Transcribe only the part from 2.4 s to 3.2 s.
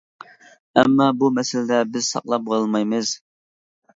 بولالمايمىز.